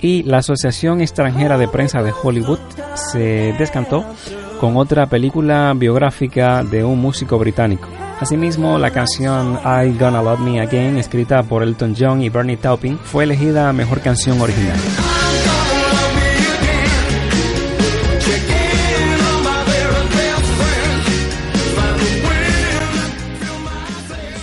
Y 0.00 0.24
la 0.24 0.38
Asociación 0.38 1.00
Extranjera 1.00 1.56
de 1.56 1.68
Prensa 1.68 2.02
de 2.02 2.12
Hollywood 2.12 2.58
se 2.94 3.54
descantó 3.58 4.04
con 4.60 4.76
otra 4.76 5.06
película 5.06 5.72
biográfica 5.74 6.62
de 6.62 6.84
un 6.84 7.00
músico 7.00 7.38
británico. 7.38 7.88
Asimismo, 8.18 8.78
la 8.78 8.90
canción 8.90 9.58
I 9.62 9.96
Gonna 9.98 10.22
Love 10.22 10.40
Me 10.40 10.60
Again, 10.60 10.96
escrita 10.96 11.42
por 11.42 11.62
Elton 11.62 11.94
John 11.98 12.22
y 12.22 12.30
Bernie 12.30 12.56
Taupin, 12.56 12.98
fue 12.98 13.24
elegida 13.24 13.72
mejor 13.74 14.00
canción 14.00 14.40
original. 14.40 14.78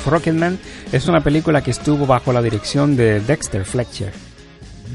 Rocketman 0.06 0.60
es 0.92 1.08
una 1.08 1.22
película 1.22 1.64
que 1.64 1.72
estuvo 1.72 2.06
bajo 2.06 2.32
la 2.32 2.44
dirección 2.44 2.96
de 2.96 3.20
Dexter 3.22 3.66
Fletcher. 3.66 4.33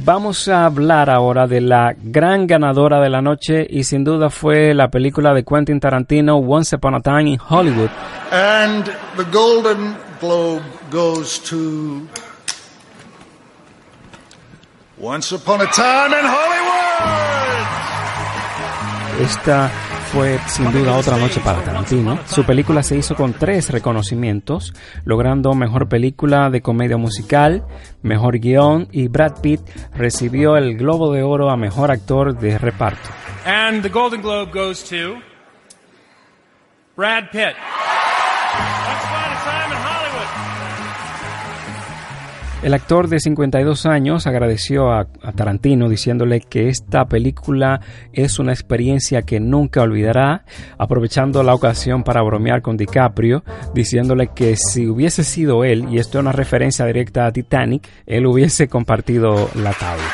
Vamos 0.09 0.49
a 0.49 0.65
hablar 0.65 1.11
ahora 1.11 1.47
de 1.47 1.61
la 1.61 1.95
gran 1.95 2.47
ganadora 2.47 2.99
de 2.99 3.11
la 3.11 3.21
noche 3.21 3.67
y 3.69 3.85
sin 3.85 4.05
duda 4.05 4.31
fue 4.31 4.73
la 4.73 4.89
película 4.89 5.35
de 5.35 5.45
Quentin 5.45 5.81
Tarantino 5.81 6.39
Once 6.39 6.75
Upon 6.75 6.95
a 6.95 7.01
Time 7.03 7.33
in 7.33 7.39
Hollywood. 7.39 7.91
And 8.33 8.87
the 9.19 9.25
Golden 9.31 9.95
Globe 10.19 10.63
goes 10.91 11.39
to 11.51 12.09
Once 14.99 15.35
Upon 15.35 15.61
a 15.61 15.67
Time 15.67 16.19
in 16.19 16.25
Hollywood. 16.25 17.67
Esta 19.21 19.71
fue 20.13 20.39
sin 20.47 20.71
duda 20.73 20.97
otra 20.97 21.17
noche 21.17 21.41
para 21.45 21.63
Tarantino. 21.63 22.19
Su 22.27 22.45
película 22.45 22.83
se 22.83 22.97
hizo 22.97 23.15
con 23.15 23.35
tres 23.35 23.71
reconocimientos, 23.71 24.75
logrando 25.05 25.53
mejor 25.55 25.89
película 25.89 26.51
de 26.51 26.63
comedia 26.63 26.97
musical, 26.97 27.65
mejor 28.03 28.39
guion 28.39 28.89
y 28.91 29.09
Brad 29.09 29.41
Pitt 29.41 29.61
recibió 29.95 30.57
el 30.57 30.77
Globo 30.77 31.13
de 31.13 31.23
Oro 31.23 31.51
a 31.51 31.57
mejor 31.57 31.91
actor 31.91 32.39
de 32.39 32.59
reparto. 32.59 33.09
And 33.45 33.83
the 33.83 33.89
Golden 33.89 34.23
Globe 34.23 34.51
goes 34.53 34.83
to 34.85 35.21
Brad 36.97 37.31
Pitt. 37.31 37.55
El 42.61 42.75
actor 42.75 43.07
de 43.07 43.21
52 43.21 43.87
años 43.87 44.27
agradeció 44.27 44.91
a, 44.91 45.07
Tarantino 45.37 45.89
diciéndole 45.89 46.41
que 46.41 46.69
esta 46.69 47.05
película 47.05 47.81
es 48.13 48.41
una 48.41 48.53
experiencia 48.53 49.23
que 49.23 49.39
nunca 49.39 49.83
olvidará, 49.83 50.45
aprovechando 50.77 51.45
la 51.45 51.55
ocasión 51.55 52.03
para 52.03 52.21
bromear 52.23 52.61
con 52.61 52.77
DiCaprio, 52.77 53.45
diciéndole 53.75 54.31
que 54.35 54.57
si 54.57 54.89
hubiese 54.89 55.23
sido 55.23 55.65
él, 55.65 55.87
y 55.89 55.99
esto 55.99 56.19
es 56.19 56.23
una 56.23 56.33
referencia 56.33 56.85
directa 56.85 57.27
a 57.27 57.33
Titanic, 57.33 57.89
él 58.07 58.27
hubiese 58.27 58.67
compartido 58.67 59.49
la 59.55 59.73
tabla. 59.73 60.05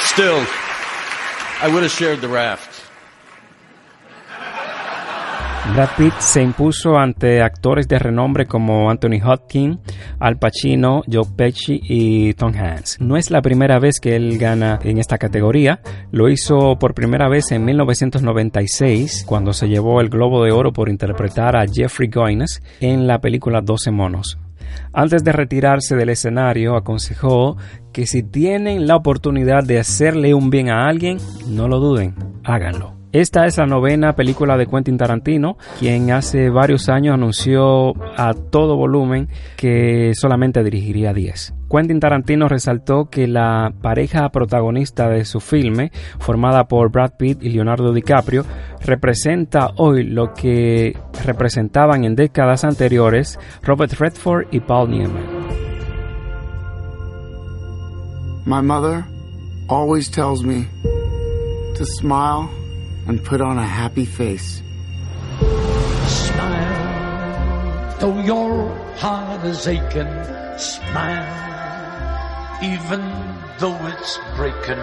Still, 0.00 0.44
I 1.62 1.68
would 1.68 1.84
have 1.84 1.92
shared 1.92 2.20
the 2.20 2.26
raft. 2.26 2.71
Brad 5.70 5.90
Pitt 5.96 6.12
se 6.18 6.42
impuso 6.42 6.98
ante 6.98 7.40
actores 7.40 7.86
de 7.86 7.98
renombre 7.98 8.46
como 8.46 8.90
Anthony 8.90 9.22
Hopkins, 9.24 9.78
Al 10.18 10.36
Pacino, 10.36 11.02
Joe 11.10 11.24
Pesci 11.34 11.80
y 11.82 12.34
Tom 12.34 12.52
Hanks. 12.54 13.00
No 13.00 13.16
es 13.16 13.30
la 13.30 13.40
primera 13.40 13.78
vez 13.78 14.00
que 14.00 14.16
él 14.16 14.38
gana 14.38 14.80
en 14.82 14.98
esta 14.98 15.18
categoría, 15.18 15.80
lo 16.10 16.28
hizo 16.28 16.78
por 16.78 16.94
primera 16.94 17.28
vez 17.28 17.52
en 17.52 17.64
1996 17.64 19.24
cuando 19.24 19.52
se 19.52 19.68
llevó 19.68 20.00
el 20.00 20.10
Globo 20.10 20.44
de 20.44 20.50
Oro 20.50 20.72
por 20.72 20.88
interpretar 20.88 21.56
a 21.56 21.64
Jeffrey 21.66 22.10
Goines 22.10 22.60
en 22.80 23.06
la 23.06 23.20
película 23.20 23.60
12 23.62 23.92
monos. 23.92 24.38
Antes 24.92 25.22
de 25.24 25.32
retirarse 25.32 25.96
del 25.96 26.10
escenario, 26.10 26.76
aconsejó 26.76 27.56
que 27.92 28.06
si 28.06 28.22
tienen 28.22 28.86
la 28.86 28.96
oportunidad 28.96 29.62
de 29.64 29.78
hacerle 29.78 30.34
un 30.34 30.50
bien 30.50 30.70
a 30.70 30.88
alguien, 30.88 31.18
no 31.46 31.68
lo 31.68 31.78
duden, 31.78 32.14
háganlo. 32.44 33.01
Esta 33.12 33.44
es 33.44 33.58
la 33.58 33.66
novena 33.66 34.14
película 34.14 34.56
de 34.56 34.66
Quentin 34.66 34.96
Tarantino, 34.96 35.58
quien 35.78 36.10
hace 36.12 36.48
varios 36.48 36.88
años 36.88 37.12
anunció 37.12 37.92
a 38.16 38.32
todo 38.32 38.74
volumen 38.78 39.28
que 39.58 40.12
solamente 40.14 40.64
dirigiría 40.64 41.12
10. 41.12 41.52
Quentin 41.70 42.00
Tarantino 42.00 42.48
resaltó 42.48 43.10
que 43.10 43.28
la 43.28 43.70
pareja 43.82 44.30
protagonista 44.30 45.10
de 45.10 45.26
su 45.26 45.40
filme, 45.40 45.92
formada 46.20 46.68
por 46.68 46.90
Brad 46.90 47.12
Pitt 47.18 47.42
y 47.42 47.50
Leonardo 47.50 47.92
DiCaprio, 47.92 48.46
representa 48.82 49.72
hoy 49.76 50.04
lo 50.04 50.32
que 50.32 50.96
representaban 51.22 52.04
en 52.04 52.16
décadas 52.16 52.64
anteriores 52.64 53.38
Robert 53.62 53.92
Redford 53.92 54.46
y 54.52 54.60
Paul 54.60 54.88
Newman. 54.88 55.26
My 58.46 58.62
mother 58.62 59.04
always 59.68 60.10
tells 60.10 60.42
me 60.42 60.66
to 61.76 61.84
smile 61.84 62.48
and 63.06 63.22
put 63.22 63.40
on 63.40 63.58
a 63.58 63.66
happy 63.66 64.04
face. 64.06 64.62
Smile, 66.06 67.96
though 68.00 68.20
your 68.20 68.68
heart 68.96 69.44
is 69.44 69.66
aching. 69.66 70.08
Smile, 70.58 71.26
even 72.62 73.00
though 73.58 73.78
it's 73.86 74.18
breaking. 74.36 74.82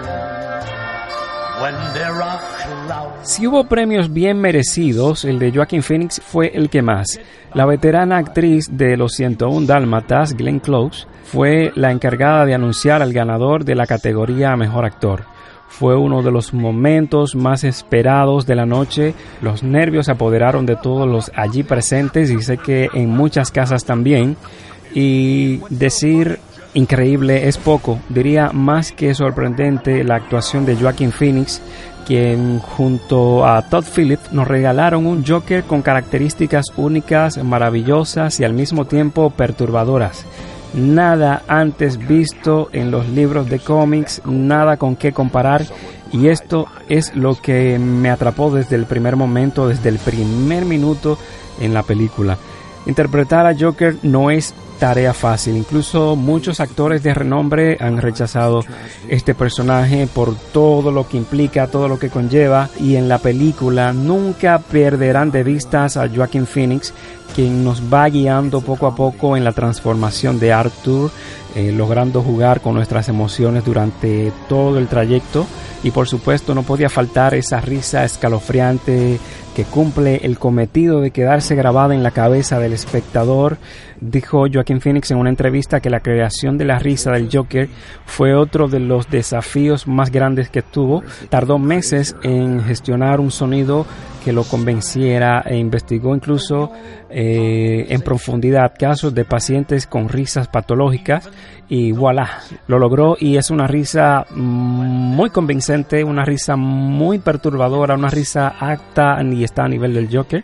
When 1.62 1.76
there 1.94 2.22
are 2.22 2.40
clouds. 2.86 3.28
Si 3.28 3.46
hubo 3.46 3.66
premios 3.66 4.14
bien 4.14 4.40
merecidos, 4.40 5.26
el 5.26 5.40
de 5.40 5.52
Joaquin 5.52 5.84
Phoenix 5.84 6.22
fue 6.24 6.52
el 6.56 6.70
que 6.70 6.82
más. 6.82 7.20
La 7.54 7.66
veterana 7.66 8.18
actriz 8.18 8.70
de 8.72 8.96
Los 8.96 9.14
101 9.14 9.68
Dálmatas, 9.68 10.36
Glenn 10.38 10.60
Close, 10.60 11.06
fue 11.26 11.74
la 11.76 11.92
encargada 11.92 12.46
de 12.46 12.54
anunciar 12.54 13.02
al 13.02 13.12
ganador 13.12 13.66
de 13.66 13.76
la 13.76 13.86
categoría 13.88 14.56
Mejor 14.56 14.86
Actor. 14.86 15.26
Fue 15.70 15.96
uno 15.96 16.22
de 16.22 16.32
los 16.32 16.54
momentos 16.54 17.36
más 17.36 17.64
esperados 17.64 18.46
de 18.46 18.56
la 18.56 18.66
noche. 18.66 19.14
Los 19.42 19.64
nervios 19.64 20.08
se 20.08 20.12
apoderaron 20.12 20.66
de 20.66 20.76
todos 20.76 21.08
los 21.08 21.32
allí 21.36 21.64
presentes 21.64 22.30
y 22.32 22.42
sé 22.42 22.58
que 22.58 22.90
en 22.94 23.10
muchas 23.10 23.52
casas 23.52 23.86
también. 23.86 24.36
Y 24.94 25.62
decir 25.70 26.40
increíble 26.74 27.48
es 27.48 27.58
poco. 27.58 28.00
Diría 28.10 28.52
más 28.52 28.92
que 28.92 29.14
sorprendente 29.14 30.04
la 30.04 30.16
actuación 30.16 30.66
de 30.66 30.76
Joaquin 30.76 31.12
Phoenix, 31.12 31.62
quien 32.06 32.60
junto 32.60 33.46
a 33.46 33.62
Todd 33.62 33.86
Phillips 33.86 34.34
nos 34.34 34.48
regalaron 34.48 35.06
un 35.06 35.24
Joker 35.26 35.64
con 35.64 35.82
características 35.82 36.66
únicas, 36.76 37.42
maravillosas 37.44 38.40
y 38.40 38.44
al 38.44 38.54
mismo 38.54 38.86
tiempo 38.86 39.30
perturbadoras 39.30 40.26
nada 40.74 41.44
antes 41.48 41.98
visto 41.98 42.70
en 42.72 42.92
los 42.92 43.08
libros 43.10 43.50
de 43.50 43.60
cómics, 43.60 44.22
nada 44.26 44.78
con 44.78 44.96
qué 44.96 45.12
comparar 45.12 45.66
y 46.12 46.28
esto 46.28 46.68
es 46.88 47.16
lo 47.16 47.36
que 47.36 47.78
me 47.80 48.10
atrapó 48.10 48.52
desde 48.52 48.76
el 48.76 48.86
primer 48.86 49.16
momento, 49.16 49.68
desde 49.68 49.90
el 49.90 50.00
primer 50.00 50.66
minuto 50.66 51.18
en 51.60 51.74
la 51.74 51.84
película. 51.84 52.38
Interpretar 52.86 53.46
a 53.46 53.56
Joker 53.58 53.98
no 54.04 54.32
es 54.32 54.54
tarea 54.79 55.13
fácil. 55.13 55.57
Incluso 55.57 56.15
muchos 56.15 56.59
actores 56.59 57.03
de 57.03 57.13
renombre 57.13 57.77
han 57.79 57.98
rechazado 57.98 58.63
este 59.09 59.36
personaje 59.36 60.07
por 60.07 60.36
todo 60.36 60.91
lo 60.91 61.07
que 61.07 61.17
implica, 61.17 61.67
todo 61.67 61.88
lo 61.88 62.00
que 62.00 62.09
conlleva. 62.09 62.69
Y 62.79 62.95
en 62.95 63.09
la 63.09 63.19
película 63.19 63.93
nunca 63.93 64.59
perderán 64.59 65.31
de 65.31 65.43
vista 65.43 65.86
a 65.86 66.09
Joaquin 66.09 66.48
Phoenix, 66.48 66.93
quien 67.36 67.63
nos 67.63 67.81
va 67.93 68.09
guiando 68.09 68.62
poco 68.62 68.88
a 68.88 68.95
poco 68.95 69.38
en 69.38 69.43
la 69.43 69.51
transformación 69.51 70.39
de 70.39 70.53
Arthur, 70.53 71.12
eh, 71.55 71.71
logrando 71.71 72.21
jugar 72.21 72.62
con 72.62 72.75
nuestras 72.75 73.09
emociones 73.09 73.65
durante 73.65 74.31
todo 74.48 74.79
el 74.79 74.88
trayecto. 74.88 75.45
Y 75.83 75.91
por 75.91 76.07
supuesto 76.07 76.55
no 76.55 76.63
podía 76.63 76.89
faltar 76.89 77.36
esa 77.36 77.62
risa 77.62 78.03
escalofriante 78.03 79.19
cumple 79.66 80.18
el 80.24 80.38
cometido 80.38 81.01
de 81.01 81.12
quedarse 81.12 81.56
grabada 81.56 81.94
en 81.94 82.04
la 82.04 82.12
cabeza 82.12 82.60
del 82.60 82.74
espectador. 82.74 83.58
Dijo 84.01 84.46
Joaquin 84.51 84.80
Phoenix 84.80 85.12
en 85.12 85.18
una 85.18 85.30
entrevista 85.30 85.80
que 85.82 85.89
la 85.89 86.00
creación 86.00 86.58
de 86.58 86.66
la 86.66 86.80
risa 86.80 87.12
del 87.12 87.30
Joker 87.32 87.70
fue 88.06 88.34
otro 88.34 88.68
de 88.68 88.80
los 88.80 89.10
desafíos 89.10 89.88
más 89.88 90.12
grandes 90.12 90.50
que 90.50 90.62
tuvo. 90.62 91.04
Tardó 91.30 91.60
meses 91.60 92.16
en 92.24 92.63
gestionar 92.63 93.20
un 93.20 93.32
sonido 93.32 93.86
que 94.24 94.34
lo 94.34 94.44
convenciera 94.44 95.42
e 95.46 95.58
investigó 95.58 96.13
incluso 96.16 96.72
eh, 97.10 97.88
en 97.89 98.01
profundidad 98.01 98.74
casos 98.78 99.13
de 99.13 99.25
pacientes 99.25 99.88
con 99.88 100.10
risas 100.10 100.48
patológicas 100.48 101.30
y 101.70 101.92
voilà, 101.92 102.42
lo 102.68 102.80
logró 102.80 103.16
y 103.20 103.38
es 103.38 103.51
una 103.51 103.68
risa 103.68 104.25
muy 104.32 105.30
convincente, 105.30 106.04
una 106.04 106.25
risa 106.25 106.56
muy 106.56 107.20
perturbadora, 107.20 107.96
una 107.96 108.10
risa 108.10 108.56
acta 108.60 109.18
y 109.24 109.44
está 109.50 109.65
a 109.65 109.68
nivel 109.68 109.94
del 109.94 110.15
Joker. 110.15 110.44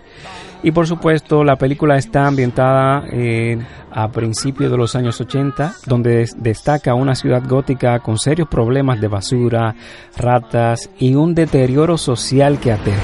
Y 0.63 0.71
por 0.71 0.87
supuesto, 0.87 1.43
la 1.43 1.57
película 1.57 1.95
está 1.95 2.25
ambientada 2.25 3.03
eh, 3.11 3.57
a 3.91 4.07
principios 4.09 4.71
de 4.71 4.77
los 4.77 4.95
años 4.95 5.21
80, 5.21 5.75
donde 5.85 6.27
destaca 6.37 6.95
una 6.95 7.13
ciudad 7.13 7.43
gótica 7.47 7.99
con 7.99 8.17
serios 8.17 8.47
problemas 8.47 8.99
de 8.99 9.07
basura, 9.07 9.75
ratas 10.17 10.89
y 10.97 11.13
un 11.13 11.35
deterioro 11.35 11.99
social 11.99 12.59
que 12.59 12.71
aterra. 12.71 12.99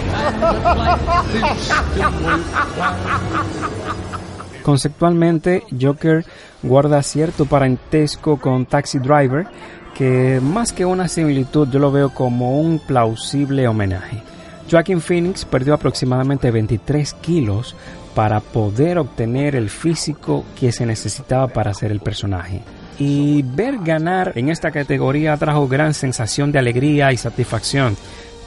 Conceptualmente, 4.64 5.64
Joker 5.80 6.26
guarda 6.64 7.04
cierto 7.04 7.46
parentesco 7.46 8.38
con 8.38 8.66
Taxi 8.66 8.98
Driver, 8.98 9.46
que 9.94 10.40
más 10.42 10.74
que 10.74 10.86
una 10.86 11.08
similitud 11.08 11.68
yo 11.70 11.80
lo 11.80 11.92
veo 11.92 12.10
como 12.10 12.60
un 12.60 12.80
plausible 12.80 13.68
homenaje. 13.68 14.24
Joaquin 14.72 15.02
Phoenix 15.02 15.44
perdió 15.44 15.74
aproximadamente 15.74 16.50
23 16.50 17.14
kilos 17.16 17.76
para 18.16 18.40
poder 18.40 18.98
obtener 18.98 19.56
el 19.56 19.70
físico 19.70 20.46
que 20.58 20.72
se 20.72 20.86
necesitaba 20.86 21.48
para 21.50 21.72
hacer 21.72 21.92
el 21.92 22.00
personaje. 22.00 22.62
Y 22.98 23.42
ver 23.44 23.80
ganar 23.80 24.34
en 24.36 24.50
esta 24.50 24.72
categoría 24.72 25.36
trajo 25.36 25.68
gran 25.68 25.94
sensación 25.94 26.52
de 26.52 26.60
alegría 26.60 27.12
y 27.12 27.18
satisfacción. 27.18 27.98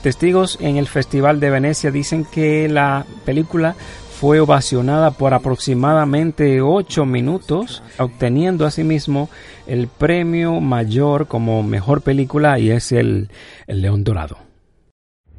Testigos 0.03 0.59
en 0.61 0.77
el 0.77 0.87
Festival 0.87 1.41
de 1.41 1.51
Venecia 1.51 1.91
dicen 1.91 2.25
que 2.25 2.69
la 2.69 3.05
película 3.25 3.75
fue 4.21 4.41
ovacionada 4.41 5.11
por 5.11 5.35
aproximadamente 5.35 6.61
8 6.61 7.05
minutos, 7.05 7.83
obteniendo 7.99 8.65
asimismo 8.65 9.29
el 9.67 9.89
premio 9.89 10.61
mayor 10.61 11.27
como 11.27 11.63
mejor 11.63 12.01
película 12.03 12.59
y 12.59 12.71
es 12.71 12.93
el, 12.93 13.29
el 13.67 13.83
León 13.83 14.05
Dorado. 14.05 14.44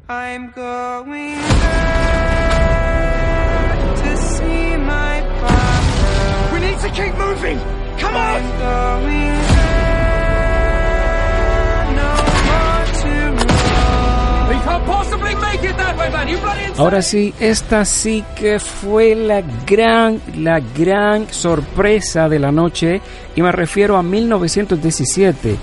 I'm 0.08 0.50
going 0.52 1.38
to 4.02 4.16
see 4.16 4.76
my 4.76 5.20
father. 5.40 6.54
We 6.54 6.60
need 6.60 6.78
to 6.78 6.90
keep 6.90 7.14
moving. 7.16 7.58
Come 7.98 8.14
on. 8.14 8.42
I'm 8.42 8.58
going 8.58 9.26
Ahora 16.78 17.00
sí, 17.00 17.32
esta 17.40 17.84
sí 17.84 18.22
que 18.38 18.58
fue 18.58 19.14
la 19.14 19.42
gran, 19.66 20.20
la 20.36 20.60
gran 20.60 21.32
sorpresa 21.32 22.28
de 22.28 22.38
la 22.38 22.52
noche 22.52 23.00
y 23.34 23.42
me 23.42 23.50
refiero 23.50 23.96
a 23.96 24.02
1917. 24.02 25.56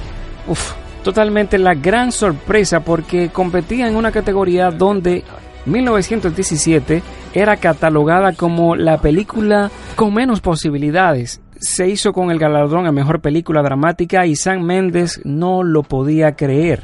Uf, 0.47 0.73
totalmente 1.03 1.57
la 1.57 1.75
gran 1.75 2.11
sorpresa 2.11 2.79
porque 2.79 3.29
competía 3.29 3.87
en 3.87 3.95
una 3.95 4.11
categoría 4.11 4.71
donde 4.71 5.23
1917 5.65 7.01
era 7.33 7.57
catalogada 7.57 8.33
como 8.33 8.75
la 8.75 8.99
película 8.99 9.69
con 9.95 10.13
menos 10.13 10.41
posibilidades. 10.41 11.41
Se 11.59 11.87
hizo 11.87 12.11
con 12.11 12.31
el 12.31 12.39
galardón 12.39 12.87
a 12.87 12.91
mejor 12.91 13.21
película 13.21 13.61
dramática 13.61 14.25
y 14.25 14.35
Sam 14.35 14.63
Mendes 14.63 15.21
no 15.23 15.63
lo 15.63 15.83
podía 15.83 16.35
creer. 16.35 16.81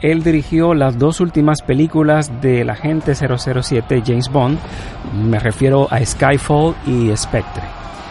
Él 0.00 0.24
dirigió 0.24 0.74
las 0.74 0.98
dos 0.98 1.20
últimas 1.20 1.62
películas 1.62 2.40
del 2.40 2.70
agente 2.70 3.14
007 3.14 4.02
James 4.04 4.28
Bond, 4.28 4.58
me 5.24 5.38
refiero 5.38 5.86
a 5.90 6.04
Skyfall 6.04 6.74
y 6.86 7.16
Spectre. 7.16 7.62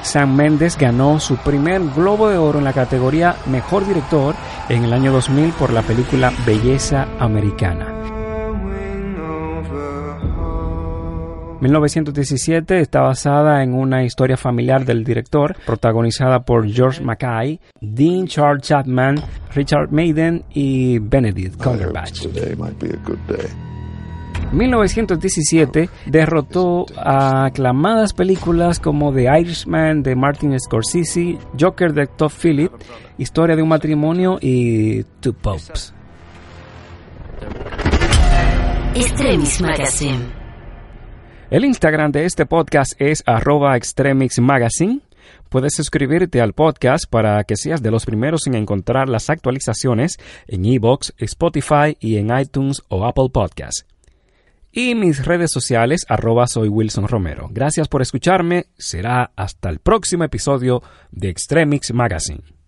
Sam 0.01 0.35
Mendes 0.35 0.77
ganó 0.77 1.19
su 1.19 1.37
primer 1.37 1.81
Globo 1.95 2.29
de 2.29 2.37
Oro 2.37 2.59
en 2.59 2.65
la 2.65 2.73
categoría 2.73 3.35
Mejor 3.47 3.85
Director 3.87 4.35
en 4.69 4.83
el 4.83 4.93
año 4.93 5.11
2000 5.11 5.51
por 5.53 5.71
la 5.71 5.81
película 5.81 6.31
Belleza 6.45 7.07
Americana. 7.19 8.01
1917 11.61 12.79
está 12.79 13.01
basada 13.01 13.61
en 13.61 13.75
una 13.75 14.03
historia 14.03 14.35
familiar 14.35 14.83
del 14.83 15.03
director, 15.03 15.55
protagonizada 15.65 16.43
por 16.43 16.67
George 16.67 17.03
Mackay, 17.03 17.59
Dean 17.79 18.25
Charles 18.25 18.63
Chapman, 18.63 19.21
Richard 19.53 19.91
Maiden 19.91 20.43
y 20.53 20.97
Benedict 20.97 21.61
Cumberbatch. 21.61 22.25
1917 24.51 25.89
derrotó 26.07 26.85
a 26.97 27.45
aclamadas 27.45 28.11
películas 28.13 28.79
como 28.79 29.13
The 29.13 29.27
Irishman 29.39 30.03
de 30.03 30.15
Martin 30.15 30.59
Scorsese, 30.59 31.37
Joker 31.57 31.93
de 31.93 32.07
Todd 32.07 32.31
Phillips, 32.31 32.85
Historia 33.17 33.55
de 33.55 33.61
un 33.61 33.69
matrimonio 33.69 34.39
y 34.41 35.03
Two 35.21 35.33
Popes. 35.33 35.93
Extremis 38.93 39.61
Magazine. 39.61 40.41
El 41.49 41.63
Instagram 41.63 42.11
de 42.11 42.25
este 42.25 42.45
podcast 42.45 42.93
es 42.99 43.23
arroba 43.25 43.77
Extremix 43.77 44.39
Magazine. 44.39 44.99
Puedes 45.47 45.75
suscribirte 45.75 46.41
al 46.41 46.53
podcast 46.53 47.05
para 47.09 47.41
que 47.45 47.55
seas 47.55 47.81
de 47.81 47.91
los 47.91 48.05
primeros 48.05 48.47
en 48.47 48.55
encontrar 48.55 49.07
las 49.07 49.29
actualizaciones 49.29 50.17
en 50.47 50.65
iBox, 50.65 51.13
Spotify 51.17 51.95
y 52.01 52.17
en 52.17 52.37
iTunes 52.37 52.81
o 52.89 53.05
Apple 53.05 53.29
Podcasts 53.31 53.85
y 54.71 54.95
mis 54.95 55.25
redes 55.25 55.51
sociales 55.51 56.05
arroba. 56.07 56.45
Gracias 57.49 57.87
por 57.87 58.01
escucharme. 58.01 58.67
Será 58.77 59.31
hasta 59.35 59.69
el 59.69 59.79
próximo 59.79 60.23
episodio 60.23 60.81
de 61.11 61.29
Extremix 61.29 61.93
Magazine. 61.93 62.60